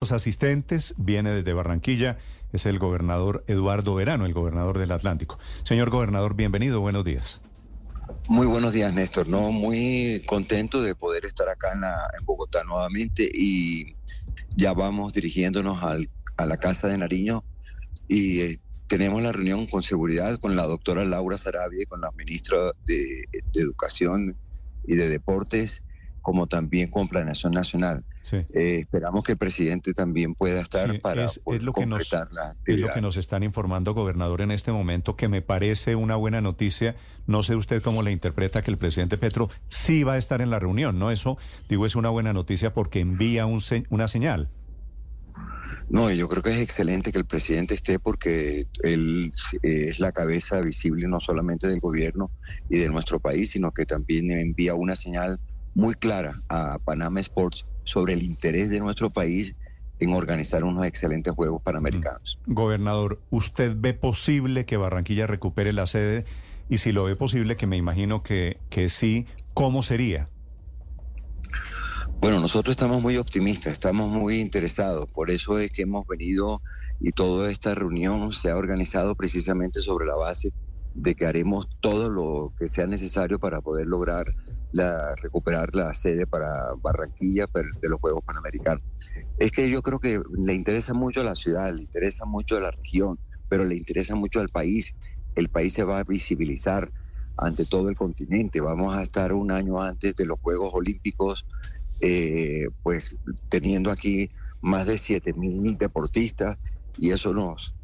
[0.00, 2.18] Los asistentes viene desde Barranquilla,
[2.52, 5.40] es el gobernador Eduardo Verano, el gobernador del Atlántico.
[5.64, 7.40] Señor gobernador, bienvenido, buenos días.
[8.28, 9.26] Muy buenos días, Néstor.
[9.26, 11.82] No, muy contento de poder estar acá en,
[12.16, 13.96] en Bogotá nuevamente y
[14.54, 17.42] ya vamos dirigiéndonos al, a la Casa de Nariño
[18.06, 22.12] y eh, tenemos la reunión con seguridad con la doctora Laura Sarabia y con la
[22.12, 24.36] ministra de Educación
[24.86, 25.82] y de Deportes,
[26.22, 28.04] como también con Planeación Nacional.
[28.30, 32.12] Eh, esperamos que el presidente también pueda estar para es, lo que nos,
[32.66, 36.40] Es lo que nos están informando, gobernador, en este momento, que me parece una buena
[36.40, 36.96] noticia.
[37.26, 40.50] No sé usted cómo le interpreta que el presidente Petro sí va a estar en
[40.50, 41.10] la reunión, ¿no?
[41.10, 41.38] Eso,
[41.68, 44.50] digo, es una buena noticia porque envía un, una señal.
[45.90, 49.32] No, yo creo que es excelente que el presidente esté porque él
[49.62, 52.30] eh, es la cabeza visible no solamente del gobierno
[52.68, 55.40] y de nuestro país, sino que también envía una señal
[55.74, 59.54] muy clara a Panama Sports sobre el interés de nuestro país
[60.00, 62.38] en organizar unos excelentes Juegos Panamericanos.
[62.46, 62.54] Mm.
[62.54, 66.24] Gobernador, ¿usted ve posible que Barranquilla recupere la sede?
[66.68, 70.26] Y si lo ve posible, que me imagino que, que sí, ¿cómo sería?
[72.20, 76.60] Bueno, nosotros estamos muy optimistas, estamos muy interesados, por eso es que hemos venido
[77.00, 80.52] y toda esta reunión se ha organizado precisamente sobre la base
[80.94, 84.34] de que haremos todo lo que sea necesario para poder lograr
[84.72, 88.82] la, recuperar la sede para Barranquilla de los Juegos Panamericanos.
[89.38, 92.60] Es que yo creo que le interesa mucho a la ciudad, le interesa mucho a
[92.60, 94.94] la región, pero le interesa mucho al país.
[95.34, 96.90] El país se va a visibilizar
[97.36, 98.60] ante todo el continente.
[98.60, 101.46] Vamos a estar un año antes de los Juegos Olímpicos,
[102.00, 103.16] eh, pues
[103.48, 104.28] teniendo aquí
[104.60, 106.58] más de 7 mil deportistas
[106.96, 107.74] y eso nos,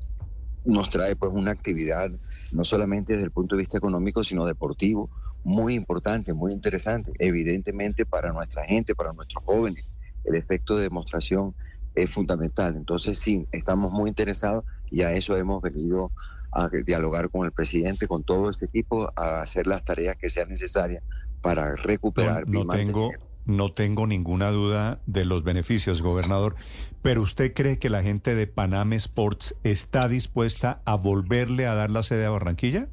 [0.65, 2.11] nos trae pues una actividad
[2.53, 5.11] no solamente desde el punto de vista económico, sino deportivo,
[5.45, 7.13] muy importante, muy interesante.
[7.19, 9.85] Evidentemente para nuestra gente, para nuestros jóvenes,
[10.25, 11.55] el efecto de demostración
[11.95, 12.75] es fundamental.
[12.77, 16.11] Entonces sí, estamos muy interesados y a eso hemos venido
[16.51, 20.49] a dialogar con el presidente, con todo ese equipo, a hacer las tareas que sean
[20.49, 21.03] necesarias
[21.43, 22.49] para recuperar.
[22.49, 23.11] No, tengo,
[23.45, 26.55] no tengo ninguna duda de los beneficios, gobernador,
[27.03, 31.91] pero ¿usted cree que la gente de Panam Sports está dispuesta a volverle a dar
[31.91, 32.89] la sede a Barranquilla?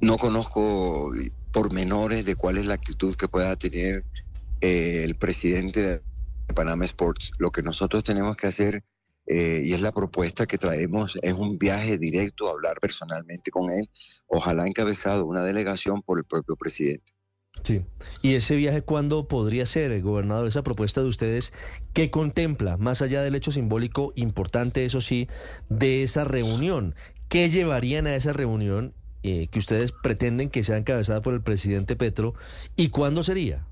[0.00, 1.12] No conozco
[1.52, 4.04] pormenores de cuál es la actitud que pueda tener
[4.60, 6.02] eh, el presidente de
[6.54, 7.30] Panama Sports.
[7.38, 8.84] Lo que nosotros tenemos que hacer,
[9.26, 13.70] eh, y es la propuesta que traemos, es un viaje directo a hablar personalmente con
[13.70, 13.88] él,
[14.26, 17.12] ojalá encabezado una delegación por el propio presidente.
[17.62, 17.84] Sí.
[18.20, 20.48] ¿Y ese viaje cuándo podría ser, gobernador?
[20.48, 21.52] Esa propuesta de ustedes,
[21.92, 25.28] ¿qué contempla, más allá del hecho simbólico importante, eso sí,
[25.68, 26.94] de esa reunión?
[27.28, 28.94] ¿Qué llevarían a esa reunión
[29.26, 32.34] eh, que ustedes pretenden que sea encabezada por el presidente Petro
[32.76, 33.66] y cuándo sería?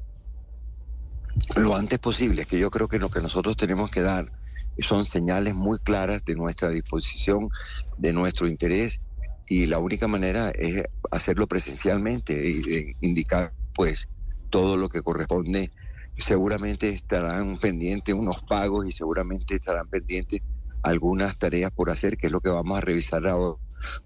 [1.56, 4.32] Lo antes posible, que yo creo que lo que nosotros tenemos que dar
[4.78, 7.50] son señales muy claras de nuestra disposición,
[7.98, 9.00] de nuestro interés
[9.46, 14.08] y la única manera es hacerlo presencialmente y indicar pues
[14.48, 15.70] todo lo que corresponde.
[16.16, 20.40] Seguramente estarán pendientes unos pagos y seguramente estarán pendientes
[20.82, 23.58] algunas tareas por hacer, que es lo que vamos a revisar ahora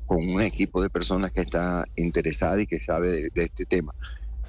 [0.07, 3.95] con un equipo de personas que está interesada y que sabe de, este tema,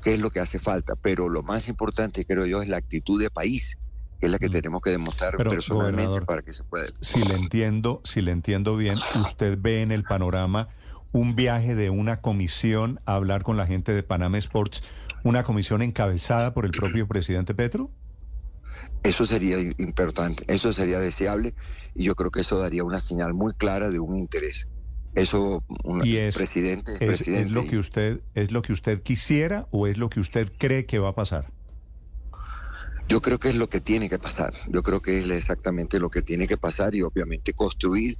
[0.04, 0.96] qué es lo que hace falta.
[0.96, 3.78] Pero lo más importante, creo yo, es la actitud de país,
[4.20, 4.52] que es la que mm.
[4.52, 6.86] tenemos que demostrar personalmente para que se pueda.
[7.02, 10.70] Si le entiendo, si le entiendo bien, usted ve en el panorama
[11.12, 14.84] un viaje de una comisión a hablar con la gente de Panama Sports,
[15.24, 17.90] una comisión encabezada por el propio presidente Petro.
[19.04, 21.54] Eso sería importante, eso sería deseable
[21.96, 24.68] y yo creo que eso daría una señal muy clara de un interés.
[25.18, 27.48] Eso, un presidente, es, presidente.
[27.48, 30.86] ¿Es lo que usted es lo que usted quisiera o es lo que usted cree
[30.86, 31.52] que va a pasar?
[33.10, 34.54] Yo creo que es lo que tiene que pasar.
[34.68, 38.18] Yo creo que es exactamente lo que tiene que pasar y obviamente construir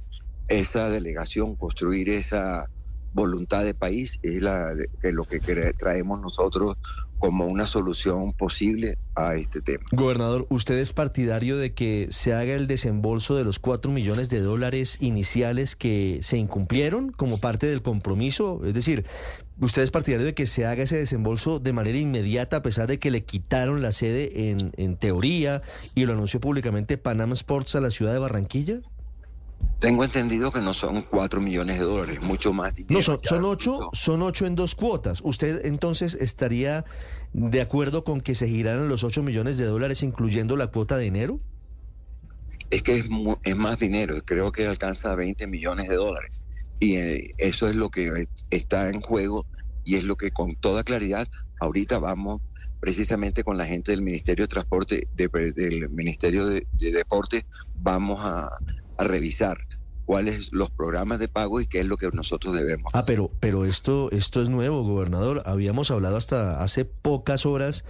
[0.48, 2.68] esa delegación, construir esa
[3.14, 5.38] voluntad de país es la, que lo que
[5.78, 6.78] traemos nosotros
[7.18, 9.84] como una solución posible a este tema.
[9.92, 14.40] Gobernador, ¿usted es partidario de que se haga el desembolso de los cuatro millones de
[14.40, 18.62] dólares iniciales que se incumplieron como parte del compromiso?
[18.64, 19.04] Es decir,
[19.60, 22.98] ¿usted es partidario de que se haga ese desembolso de manera inmediata a pesar de
[22.98, 25.62] que le quitaron la sede en, en teoría
[25.94, 28.80] y lo anunció públicamente Panama Sports a la ciudad de Barranquilla?
[29.80, 33.90] Tengo entendido que no son cuatro millones de dólares, mucho más No, son, son ocho,
[33.92, 35.20] son ocho en dos cuotas.
[35.22, 36.84] ¿Usted entonces estaría
[37.32, 41.06] de acuerdo con que se giraran los ocho millones de dólares, incluyendo la cuota de
[41.06, 41.40] enero?
[42.70, 43.06] Es que es,
[43.44, 46.42] es más dinero, creo que alcanza 20 millones de dólares.
[46.80, 49.46] Y eh, eso es lo que está en juego
[49.84, 51.28] y es lo que con toda claridad
[51.60, 52.42] ahorita vamos
[52.80, 57.44] precisamente con la gente del Ministerio de Transporte, del Ministerio de, Deporte,
[57.76, 58.48] vamos a,
[59.04, 59.66] revisar
[60.04, 63.66] cuáles los programas de pago y qué es lo que nosotros debemos ah, pero, pero
[63.66, 65.42] esto, esto es nuevo, gobernador.
[65.44, 67.84] Habíamos hablado hasta hace pocas horas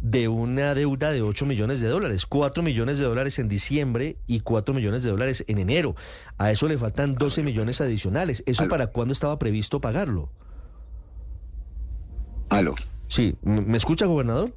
[0.00, 4.40] de una deuda de 8 millones de dólares, 4 millones de dólares en diciembre y
[4.40, 5.94] 4 millones de dólares en enero.
[6.38, 8.42] A eso le faltan 12 millones adicionales.
[8.46, 10.30] ¿Eso para cuándo estaba previsto pagarlo?
[12.48, 12.74] Aló.
[13.08, 14.54] Sí, ¿me escucha, gobernador?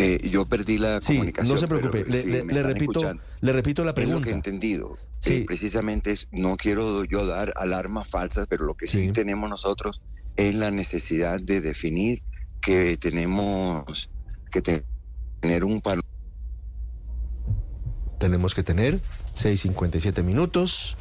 [0.00, 1.54] Eh, yo perdí la sí, comunicación.
[1.54, 3.02] No se preocupe, le, repito,
[3.40, 4.18] le repito la pregunta.
[4.18, 4.96] lo que he entendido.
[5.18, 5.44] Sí.
[5.46, 10.00] precisamente no quiero yo dar alarmas falsas, pero lo que sí tenemos nosotros
[10.36, 12.22] es la necesidad de definir
[12.62, 14.10] que tenemos
[14.50, 14.62] que
[15.40, 16.02] tener un palo.
[18.18, 19.00] Tenemos que tener
[19.36, 20.96] 6.57 minutos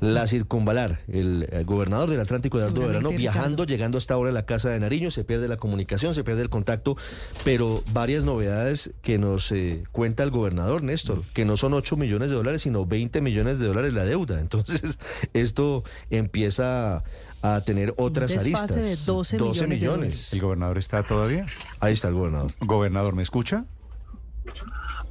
[0.00, 1.00] la circunvalar.
[1.08, 4.80] El, eh, gobernador del Atlántico, Eduardo Verano, viajando, llegando hasta ahora a la casa de
[4.80, 6.96] Nariño, se pierde la comunicación, se pierde el contacto,
[7.44, 12.30] pero varias novedades que nos eh, cuenta el gobernador, Néstor, que no son 8 millones
[12.30, 14.40] de dólares, sino 20 millones de dólares la deuda.
[14.40, 14.98] Entonces,
[15.32, 17.02] esto empieza
[17.42, 18.74] a tener otras aristas.
[18.74, 20.32] de 12, millones.
[20.32, 21.46] ¿El gobernador está todavía?
[21.80, 22.54] Ahí está el gobernador.
[22.60, 23.64] Gobernador, ¿me escucha?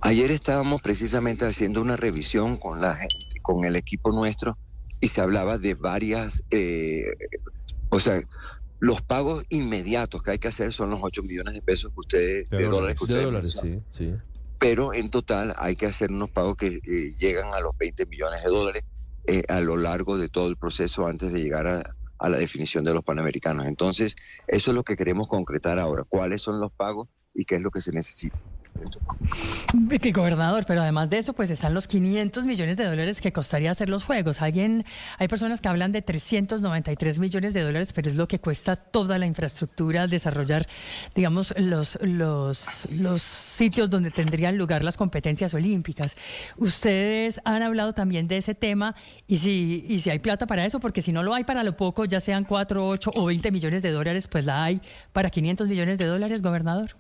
[0.01, 4.57] Ayer estábamos precisamente haciendo una revisión con la gente, con el equipo nuestro
[4.99, 7.05] y se hablaba de varias, eh,
[7.89, 8.21] o sea,
[8.79, 12.49] los pagos inmediatos que hay que hacer son los 8 millones de pesos que ustedes,
[12.49, 14.13] de, dólares que ustedes sí, sí.
[14.59, 18.43] Pero en total hay que hacer unos pagos que eh, llegan a los 20 millones
[18.43, 18.85] de dólares
[19.25, 21.83] eh, a lo largo de todo el proceso antes de llegar a,
[22.19, 23.65] a la definición de los panamericanos.
[23.67, 24.15] Entonces,
[24.47, 27.71] eso es lo que queremos concretar ahora, cuáles son los pagos y qué es lo
[27.71, 28.37] que se necesita.
[30.01, 33.71] Que gobernador, pero además de eso, pues están los 500 millones de dólares que costaría
[33.71, 34.41] hacer los juegos.
[34.41, 34.85] Alguien,
[35.17, 39.17] hay personas que hablan de 393 millones de dólares, pero es lo que cuesta toda
[39.17, 40.67] la infraestructura desarrollar,
[41.15, 46.15] digamos, los, los, los sitios donde tendrían lugar las competencias olímpicas.
[46.57, 48.95] Ustedes han hablado también de ese tema
[49.27, 51.75] y si, y si hay plata para eso, porque si no lo hay para lo
[51.75, 54.81] poco, ya sean 4, 8 o 20 millones de dólares, pues la hay
[55.11, 56.95] para 500 millones de dólares, gobernador.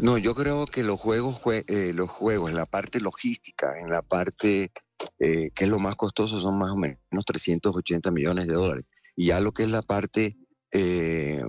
[0.00, 1.38] No, yo creo que los juegos,
[1.68, 4.72] eh, los juegos, la parte logística, en la parte
[5.18, 8.88] eh, que es lo más costoso, son más o menos 380 millones de dólares.
[9.14, 10.38] Y ya lo que es la parte
[10.72, 11.42] eh,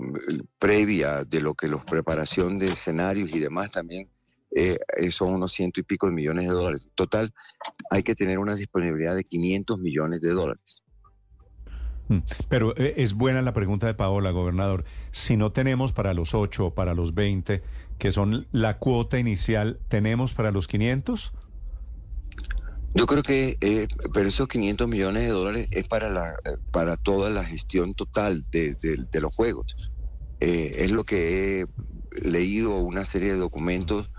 [0.59, 4.09] previa de lo que los preparación de escenarios y demás también
[5.11, 6.89] son unos ciento y pico de millones de dólares.
[6.93, 7.33] Total,
[7.89, 10.83] hay que tener una disponibilidad de 500 millones de dólares.
[12.11, 14.83] Mm, pero es buena la pregunta de Paola, gobernador.
[15.11, 17.63] Si no tenemos para los 8 para los 20,
[17.97, 21.31] que son la cuota inicial, ¿tenemos para los 500?
[22.95, 26.35] Yo creo que, eh, pero esos 500 millones de dólares es para, la,
[26.71, 28.75] para toda la gestión total de,
[29.21, 29.73] los juegos.
[30.41, 31.65] Eh, es lo que he
[32.29, 34.09] leído una serie de documentos,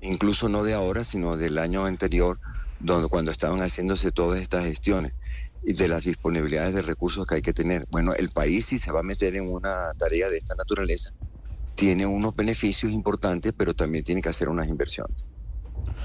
[0.00, 2.40] incluso no de ahora, sino del año anterior,
[2.80, 5.12] donde cuando estaban haciéndose todas estas gestiones
[5.64, 7.86] y de las disponibilidades de recursos que hay que tener.
[7.90, 11.10] Bueno, el país si se va a meter en una tarea de esta naturaleza,
[11.74, 15.24] tiene unos beneficios importantes, pero también tiene que hacer unas inversiones.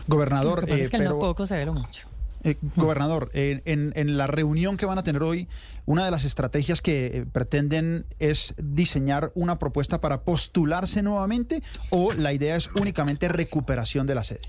[0.08, 2.08] Gobernador, eh, pero, poco se ve mucho.
[2.44, 5.50] Eh, gobernador, en, en, la reunión que van a tener hoy,
[5.86, 12.14] una de las estrategias que eh, pretenden es diseñar una propuesta para postularse nuevamente o
[12.14, 14.42] la idea es únicamente recuperación de la sede.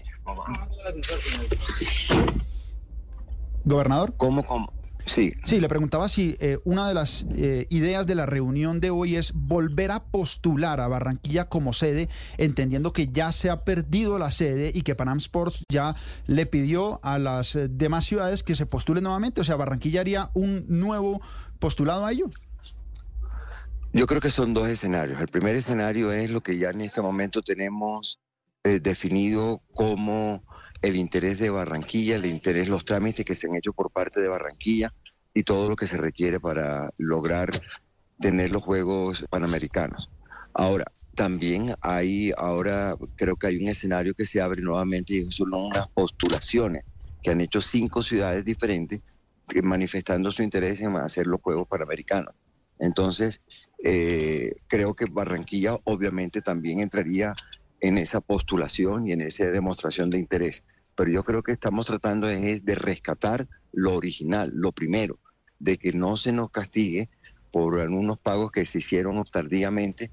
[3.65, 4.15] Gobernador.
[4.17, 4.78] ¿Cómo, cómo?
[5.09, 5.33] Sí.
[5.45, 9.17] Sí, le preguntaba si eh, una de las eh, ideas de la reunión de hoy
[9.17, 14.31] es volver a postular a Barranquilla como sede, entendiendo que ya se ha perdido la
[14.31, 15.97] sede y que Panam Sports ya
[16.27, 19.41] le pidió a las eh, demás ciudades que se postulen nuevamente.
[19.41, 21.21] O sea, Barranquilla haría un nuevo
[21.59, 22.31] postulado a ello.
[23.93, 25.21] Yo creo que son dos escenarios.
[25.21, 28.21] El primer escenario es lo que ya en este momento tenemos
[28.63, 30.45] definido como
[30.83, 34.29] el interés de Barranquilla, el interés, los trámites que se han hecho por parte de
[34.29, 34.93] Barranquilla
[35.35, 37.51] y todo lo que se requiere para lograr
[38.21, 40.11] tener los Juegos Panamericanos.
[40.55, 40.85] Ahora,
[41.15, 45.89] también hay, ahora creo que hay un escenario que se abre nuevamente y son unas
[45.89, 46.85] postulaciones
[47.23, 49.01] que han hecho cinco ciudades diferentes
[49.63, 52.35] manifestando su interés en hacer los Juegos Panamericanos.
[52.79, 53.41] Entonces,
[53.83, 57.35] eh, creo que Barranquilla obviamente también entraría
[57.81, 60.65] en esa postulación y en esa demostración de interés.
[60.95, 65.19] Pero yo creo que estamos tratando de rescatar lo original, lo primero,
[65.59, 67.09] de que no se nos castigue
[67.53, 70.11] por algunos pagos que se hicieron tardíamente,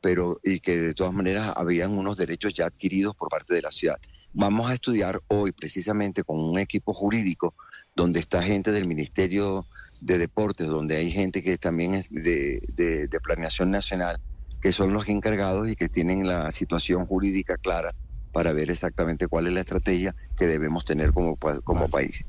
[0.00, 3.70] pero y que de todas maneras habían unos derechos ya adquiridos por parte de la
[3.70, 3.98] ciudad.
[4.32, 7.54] Vamos a estudiar hoy precisamente con un equipo jurídico
[7.94, 9.66] donde está gente del Ministerio
[10.02, 14.20] de Deportes, donde hay gente que también es de Planeación Nacional,
[14.60, 17.92] que son los encargados y que tienen la situación jurídica clara
[18.32, 22.24] para ver exactamente cuál es la estrategia que debemos tener como, como país.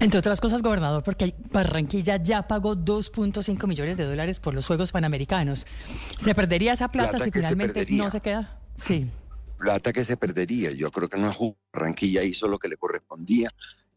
[0.00, 4.90] Entre otras cosas, gobernador, porque Barranquilla ya pagó 2.5 millones de dólares por los Juegos
[4.90, 5.64] Panamericanos.
[6.18, 8.58] ¿Se perdería esa plata, si finalmente no se queda?
[8.76, 9.08] Sí.
[9.58, 10.72] Plata que se perdería.
[10.72, 11.36] Yo creo que no es
[11.72, 13.50] Barranquilla hizo lo que le correspondía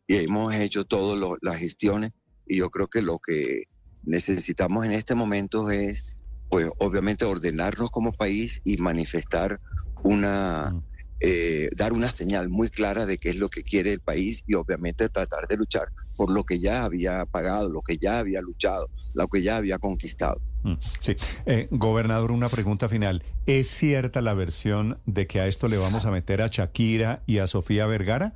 [0.05, 2.11] y hemos hecho todas las gestiones
[2.45, 3.63] y yo creo que lo que
[4.03, 6.05] necesitamos en este momento es,
[6.49, 9.59] pues, obviamente ordenarnos como país y manifestar
[10.03, 10.81] una...
[11.21, 14.53] Eh, dar una señal muy clara de qué es lo que quiere el país y
[14.53, 15.87] obviamente tratar de luchar
[16.17, 19.79] por lo que ya había pagado, lo que ya había luchado, lo que ya había
[19.79, 20.41] conquistado.
[20.63, 21.15] Mm, sí.
[21.45, 23.23] Eh, gobernador, una pregunta final.
[23.45, 27.37] ¿Es cierta la versión de que a esto le vamos a meter a Shakira y
[27.37, 28.33] a Sofía Vergara?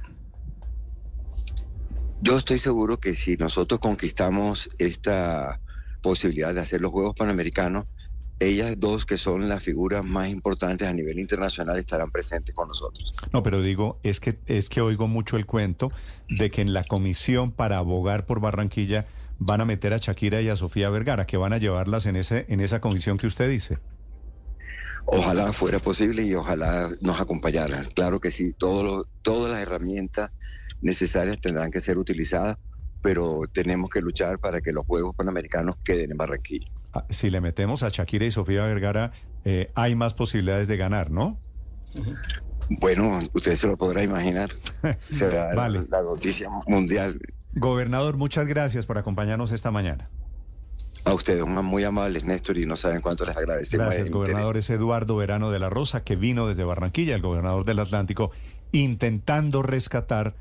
[2.21, 5.59] Yo estoy seguro que si nosotros conquistamos esta
[6.01, 7.85] posibilidad de hacer los Juegos Panamericanos,
[8.39, 13.13] ellas dos, que son las figuras más importantes a nivel internacional, estarán presentes con nosotros.
[13.33, 15.91] No, pero digo, es que, es que oigo mucho el cuento
[16.29, 19.05] de que en la comisión para abogar por Barranquilla
[19.39, 22.45] van a meter a Shakira y a Sofía Vergara, que van a llevarlas en, ese,
[22.49, 23.77] en esa comisión que usted dice.
[25.05, 27.83] Ojalá fuera posible y ojalá nos acompañaran.
[27.95, 30.31] Claro que sí, todo todas las herramientas
[30.81, 32.57] necesarias tendrán que ser utilizadas,
[33.01, 36.69] pero tenemos que luchar para que los Juegos Panamericanos queden en Barranquilla.
[36.93, 39.11] Ah, si le metemos a Shakira y Sofía Vergara,
[39.45, 41.37] eh, hay más posibilidades de ganar, ¿no?
[42.81, 44.49] Bueno, usted se lo podrá imaginar.
[45.09, 47.19] Será la noticia mundial.
[47.55, 50.09] Gobernador, muchas gracias por acompañarnos esta mañana.
[51.05, 53.87] A ustedes, muy amables, Néstor, y no saben cuánto les agradecemos.
[53.87, 54.57] Gracias, gobernador.
[54.57, 58.31] Es Eduardo Verano de la Rosa, que vino desde Barranquilla, el gobernador del Atlántico,
[58.71, 60.35] intentando rescatar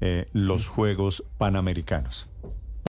[0.00, 2.28] eh, los Juegos Panamericanos.